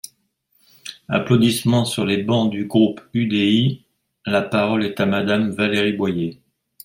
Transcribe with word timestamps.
(Applaudissements 1.09 1.85
sur 1.85 2.05
les 2.07 2.23
bancs 2.23 2.49
du 2.49 2.65
groupe 2.65 3.01
UDI.) 3.13 3.85
La 4.25 4.41
parole 4.41 4.83
est 4.83 4.99
à 4.99 5.05
Madame 5.05 5.51
Valérie 5.51 5.93
Boyer. 5.93 6.41